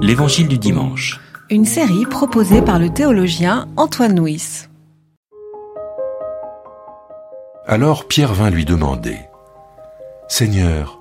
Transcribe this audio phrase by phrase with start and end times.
[0.00, 1.20] L'Évangile du dimanche.
[1.50, 4.68] Une série proposée par le théologien Antoine Nuis.
[7.66, 9.18] Alors Pierre vint lui demander,
[10.28, 10.98] Seigneur,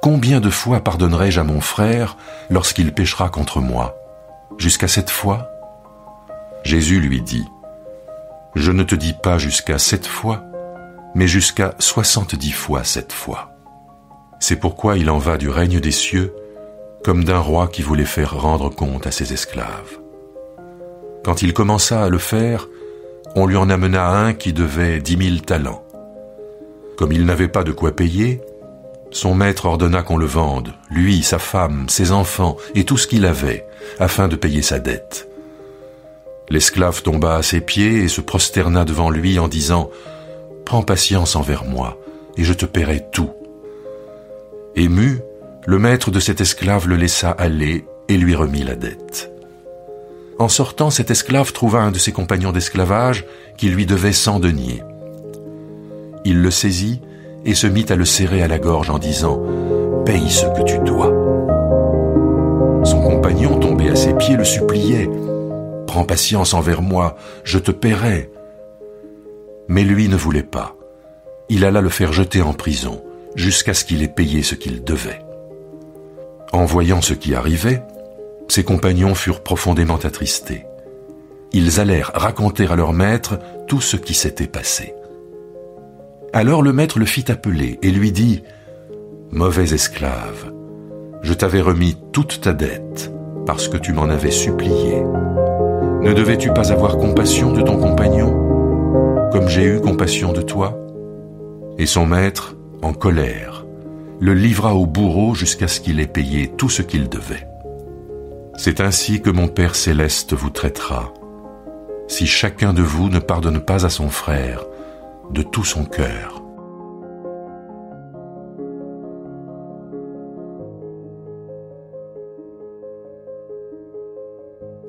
[0.00, 2.16] combien de fois pardonnerai-je à mon frère
[2.48, 3.96] lorsqu'il péchera contre moi
[4.56, 5.50] Jusqu'à cette fois?
[6.64, 7.44] Jésus lui dit,
[8.54, 10.42] Je ne te dis pas jusqu'à sept fois,
[11.14, 13.50] mais jusqu'à soixante-dix fois sept fois.
[14.40, 16.34] C'est pourquoi il en va du règne des cieux
[17.06, 20.00] comme d'un roi qui voulait faire rendre compte à ses esclaves.
[21.24, 22.68] Quand il commença à le faire,
[23.36, 25.84] on lui en amena un qui devait dix mille talents.
[26.96, 28.40] Comme il n'avait pas de quoi payer,
[29.12, 33.24] son maître ordonna qu'on le vende, lui, sa femme, ses enfants et tout ce qu'il
[33.24, 33.64] avait,
[34.00, 35.28] afin de payer sa dette.
[36.48, 39.90] L'esclave tomba à ses pieds et se prosterna devant lui en disant
[40.64, 41.98] Prends patience envers moi,
[42.36, 43.30] et je te paierai tout.
[44.74, 45.20] Ému,
[45.66, 49.32] le maître de cet esclave le laissa aller et lui remit la dette.
[50.38, 53.24] En sortant, cet esclave trouva un de ses compagnons d'esclavage
[53.58, 54.82] qui lui devait cent deniers.
[56.24, 57.00] Il le saisit
[57.44, 59.42] et se mit à le serrer à la gorge en disant⁇
[60.04, 61.10] Paye ce que tu dois!⁇
[62.84, 65.06] Son compagnon, tombé à ses pieds, le suppliait⁇
[65.86, 68.30] Prends patience envers moi, je te paierai!⁇
[69.66, 70.76] Mais lui ne voulait pas.
[71.48, 73.02] Il alla le faire jeter en prison
[73.34, 75.25] jusqu'à ce qu'il ait payé ce qu'il devait.
[76.52, 77.82] En voyant ce qui arrivait,
[78.48, 80.64] ses compagnons furent profondément attristés.
[81.52, 84.94] Ils allèrent raconter à leur maître tout ce qui s'était passé.
[86.32, 88.42] Alors le maître le fit appeler et lui dit
[89.30, 90.52] Mauvais esclave,
[91.22, 93.10] je t'avais remis toute ta dette
[93.46, 95.02] parce que tu m'en avais supplié.
[96.02, 98.32] Ne devais-tu pas avoir compassion de ton compagnon,
[99.32, 100.78] comme j'ai eu compassion de toi?
[101.78, 103.65] Et son maître, en colère,
[104.20, 107.46] le livra au bourreau jusqu'à ce qu'il ait payé tout ce qu'il devait.
[108.56, 111.12] C'est ainsi que mon Père céleste vous traitera,
[112.08, 114.64] si chacun de vous ne pardonne pas à son frère
[115.30, 116.42] de tout son cœur.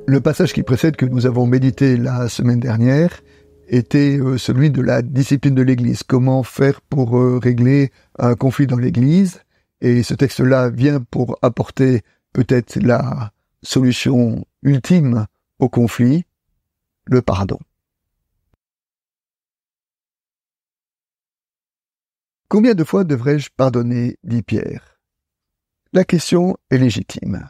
[0.09, 3.21] Le passage qui précède que nous avons médité la semaine dernière
[3.67, 6.03] était euh, celui de la discipline de l'Église.
[6.03, 9.41] Comment faire pour euh, régler un conflit dans l'Église?
[9.81, 12.01] Et ce texte-là vient pour apporter
[12.33, 15.27] peut-être la solution ultime
[15.59, 16.25] au conflit,
[17.05, 17.59] le pardon.
[22.49, 24.17] Combien de fois devrais-je pardonner?
[24.23, 24.99] dit Pierre.
[25.93, 27.49] La question est légitime.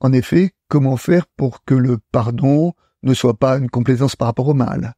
[0.00, 4.48] En effet, comment faire pour que le pardon ne soit pas une complaisance par rapport
[4.48, 4.94] au mal?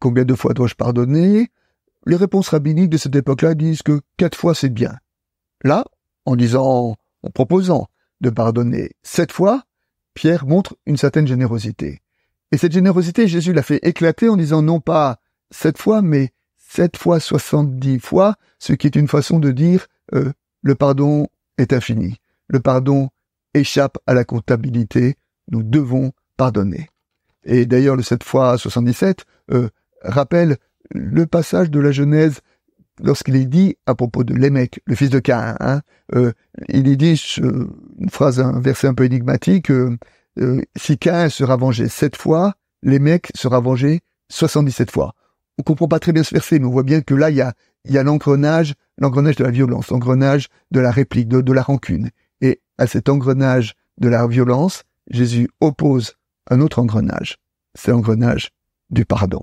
[0.00, 1.50] Combien de fois dois-je pardonner?
[2.06, 4.96] Les réponses rabbiniques de cette époque-là disent que quatre fois c'est bien.
[5.64, 5.84] Là,
[6.24, 7.88] en disant, en proposant
[8.20, 9.64] de pardonner sept fois,
[10.14, 12.00] Pierre montre une certaine générosité.
[12.52, 15.18] Et cette générosité, Jésus l'a fait éclater en disant non pas
[15.50, 20.32] sept fois, mais sept fois soixante-dix fois, ce qui est une façon de dire euh,
[20.62, 21.26] le pardon
[21.56, 22.16] est infini.
[22.46, 23.10] Le pardon
[23.54, 25.16] échappe à la comptabilité.
[25.50, 26.88] Nous devons pardonner.
[27.44, 29.68] Et d'ailleurs, le sept fois 77 euh,
[30.02, 30.56] rappelle
[30.90, 32.40] le passage de la Genèse
[33.02, 35.56] lorsqu'il est dit à propos de Lémec, le fils de Caïn.
[35.60, 35.82] Hein,
[36.14, 36.32] euh,
[36.68, 39.70] il est dit une phrase, un verset un peu énigmatique.
[39.70, 39.96] Euh,
[40.38, 44.00] euh, si Caïn sera vengé sept fois, Lémec sera vengé
[44.30, 45.14] 77 fois.
[45.58, 47.40] On comprend pas très bien ce verset, mais on voit bien que là, il y
[47.40, 47.54] a,
[47.84, 52.10] y a l'engrenage, l'engrenage de la violence, l'engrenage de la réplique, de, de la rancune.
[52.40, 56.14] Et à cet engrenage de la violence, Jésus oppose
[56.50, 57.38] un autre engrenage.
[57.74, 58.50] C'est l'engrenage
[58.90, 59.42] du pardon.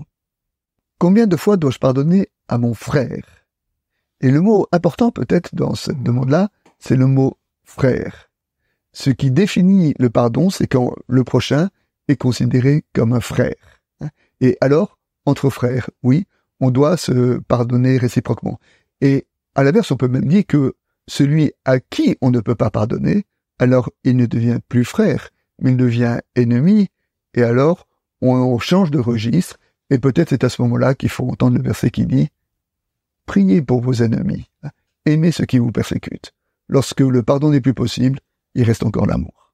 [0.98, 3.46] Combien de fois dois-je pardonner à mon frère?
[4.22, 6.48] Et le mot important peut-être dans ce demande-là,
[6.78, 8.30] c'est le mot frère.
[8.92, 11.68] Ce qui définit le pardon, c'est quand le prochain
[12.08, 13.82] est considéré comme un frère.
[14.40, 16.24] Et alors, entre frères, oui,
[16.60, 18.58] on doit se pardonner réciproquement.
[19.02, 20.76] Et à l'inverse, on peut même dire que
[21.06, 23.26] celui à qui on ne peut pas pardonner,
[23.58, 25.28] alors il ne devient plus frère,
[25.60, 26.88] mais il devient ennemi,
[27.34, 27.86] et alors
[28.22, 29.58] on change de registre,
[29.90, 32.28] et peut-être c'est à ce moment-là qu'il faut entendre le verset qui dit
[33.26, 34.48] Priez pour vos ennemis,
[35.04, 36.32] aimez ceux qui vous persécutent.
[36.68, 38.20] Lorsque le pardon n'est plus possible,
[38.54, 39.52] il reste encore l'amour.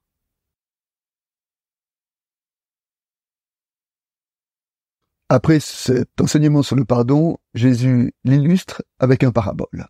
[5.29, 9.87] Après cet enseignement sur le pardon, Jésus l'illustre avec un parabole.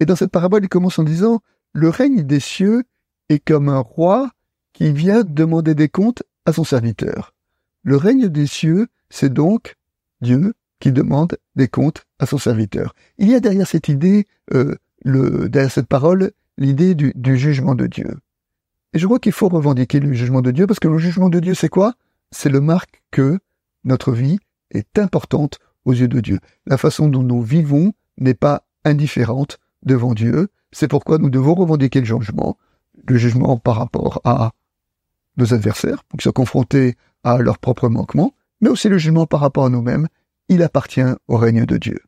[0.00, 1.40] Et dans cette parabole, il commence en disant
[1.72, 2.84] Le règne des cieux
[3.28, 4.30] est comme un roi
[4.72, 7.34] qui vient demander des comptes à son serviteur.
[7.82, 9.76] Le règne des cieux, c'est donc
[10.22, 12.94] Dieu qui demande des comptes à son serviteur.
[13.18, 18.18] Il y a derrière cette idée, euh, derrière cette parole, l'idée du, jugement de Dieu.
[18.92, 21.40] Et je crois qu'il faut revendiquer le jugement de Dieu parce que le jugement de
[21.40, 21.94] Dieu, c'est quoi?
[22.30, 23.38] C'est le marque que
[23.84, 24.38] notre vie
[24.70, 26.40] est importante aux yeux de Dieu.
[26.66, 30.48] La façon dont nous vivons n'est pas indifférente devant Dieu.
[30.72, 32.58] C'est pourquoi nous devons revendiquer le jugement,
[33.06, 34.52] le jugement par rapport à
[35.36, 39.40] nos adversaires, pour qu'ils soient confrontés à leurs propres manquements, mais aussi le jugement par
[39.40, 40.08] rapport à nous-mêmes.
[40.48, 42.00] Il appartient au règne de Dieu.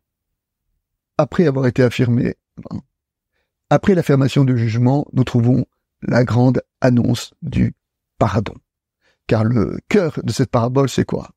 [1.19, 2.35] Après avoir été affirmé,
[3.71, 5.67] après l'affirmation du jugement, nous trouvons
[6.03, 7.75] la grande annonce du
[8.19, 8.55] pardon.
[9.27, 11.31] Car le cœur de cette parabole, c'est quoi?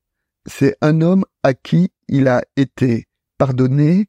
[0.46, 3.06] C'est un homme à qui il a été
[3.38, 4.08] pardonné,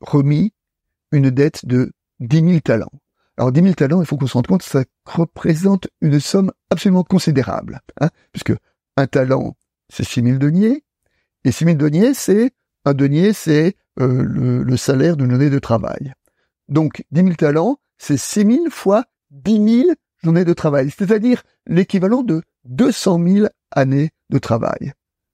[0.00, 0.52] remis,
[1.12, 2.92] une dette de dix mille talents.
[3.36, 7.04] Alors dix mille talents, il faut qu'on se rende compte, ça représente une somme absolument
[7.04, 8.54] considérable, hein, puisque
[8.96, 9.56] un talent,
[9.88, 10.84] c'est six mille deniers,
[11.44, 12.52] et six mille deniers, c'est
[12.84, 16.12] un denier, c'est euh, le, salaire d'une année de travail.
[16.68, 19.90] Donc dix mille talents, c'est six mille fois 10 000
[20.22, 24.92] journées de travail, c'est-à-dire l'équivalent de 200 000 années de travail.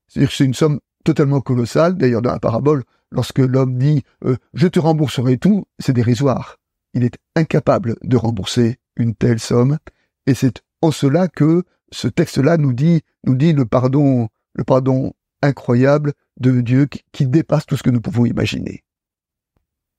[0.08, 1.96] C'est-à-dire c'est une somme totalement colossale.
[1.96, 6.56] D'ailleurs, dans la parabole, lorsque l'homme dit euh, je te rembourserai tout, c'est dérisoire.
[6.94, 9.78] Il est incapable de rembourser une telle somme,
[10.26, 15.12] et c'est en cela que ce texte-là nous dit, nous dit le pardon, le pardon
[15.42, 18.84] incroyable de Dieu qui, dépasse tout ce que nous pouvons imaginer.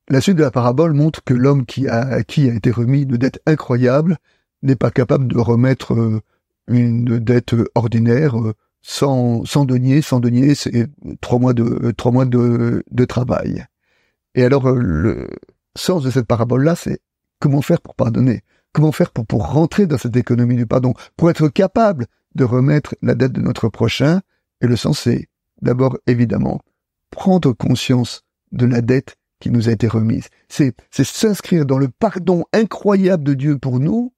[0.10, 3.18] La suite de la parabole montre que l'homme qui a, qui a été remis une
[3.18, 4.18] dette incroyable
[4.62, 6.22] n'est pas capable de remettre euh,
[6.68, 10.02] une dette ordinaire euh, sans, sans denier.
[10.02, 10.88] Sans denier, c'est
[11.22, 13.66] trois mois de, trois mois de, de travail.
[14.36, 15.28] Et alors, euh, le
[15.76, 17.00] sens de cette parabole-là, c'est
[17.40, 18.42] comment faire pour pardonner?
[18.74, 20.94] Comment faire pour, pour rentrer dans cette économie du pardon?
[21.16, 24.22] Pour être capable de remettre la dette de notre prochain?
[24.64, 25.28] Et le sens, c'est
[25.62, 26.62] d'abord, évidemment,
[27.12, 30.30] prendre conscience de la dette qui nous a été remise.
[30.48, 34.14] C'est, s'inscrire dans le pardon incroyable de Dieu pour nous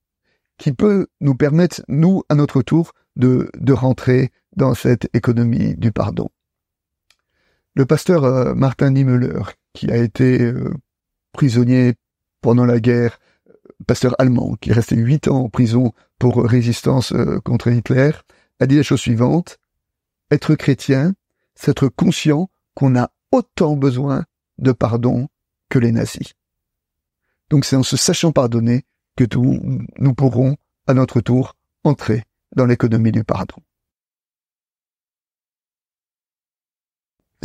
[0.58, 6.30] qui peut nous permettre, nous, à notre tour, de, rentrer dans cette économie du pardon.
[7.74, 9.42] Le pasteur euh, Martin Niemöller,
[9.74, 10.74] qui a été euh,
[11.34, 11.96] prisonnier
[12.42, 13.20] pendant la guerre,
[13.88, 18.12] pasteur allemand, qui est resté huit ans en prison pour résistance euh, contre Hitler,
[18.60, 19.58] a dit la chose suivante,
[20.32, 21.14] être chrétien,
[21.56, 24.26] c'est être conscient qu'on a autant besoin
[24.58, 25.28] de pardon
[25.70, 26.34] que les nazis.
[27.50, 28.86] Donc c'est en se sachant pardonner
[29.16, 30.58] que nous pourrons,
[30.88, 32.24] à notre tour, entrer
[32.56, 33.56] dans l'économie du pardon.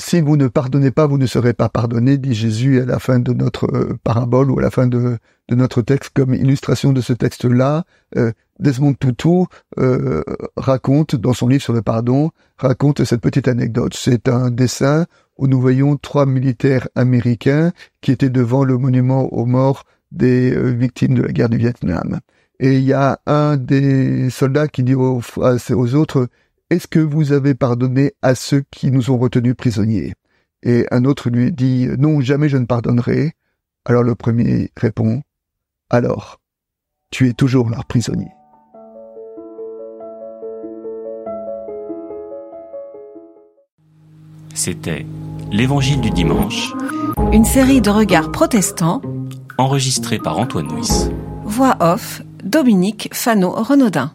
[0.01, 3.19] Si vous ne pardonnez pas, vous ne serez pas pardonné, dit Jésus à la fin
[3.19, 5.19] de notre euh, parabole ou à la fin de,
[5.51, 6.13] notre texte.
[6.15, 7.85] Comme illustration de ce texte-là,
[8.17, 9.45] euh, Desmond Tutu
[9.79, 10.23] euh,
[10.57, 13.93] raconte, dans son livre sur le pardon, raconte cette petite anecdote.
[13.95, 15.05] C'est un dessin
[15.37, 21.15] où nous voyons trois militaires américains qui étaient devant le monument aux morts des victimes
[21.15, 22.21] de la guerre du Vietnam.
[22.59, 25.21] Et il y a un des soldats qui dit aux
[25.95, 26.29] autres,
[26.71, 30.15] est-ce que vous avez pardonné à ceux qui nous ont retenus prisonniers?
[30.63, 33.33] Et un autre lui dit, non, jamais je ne pardonnerai.
[33.85, 35.23] Alors le premier répond,
[35.91, 36.39] alors,
[37.11, 38.29] tu es toujours leur prisonnier.
[44.55, 45.07] C'était
[45.51, 46.73] L'Évangile du dimanche.
[47.33, 49.03] Une série de regards protestants.
[49.59, 51.09] Enregistré par Antoine Nuis.
[51.45, 54.13] Voix off, Dominique Fano-Renaudin.